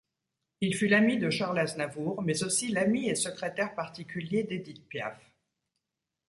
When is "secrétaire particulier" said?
3.13-4.41